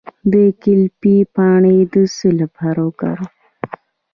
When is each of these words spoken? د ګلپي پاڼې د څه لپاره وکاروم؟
د 0.31 0.33
ګلپي 0.63 1.15
پاڼې 1.35 1.77
د 1.91 1.93
څه 2.15 2.27
لپاره 2.41 2.79
وکاروم؟ 2.87 3.33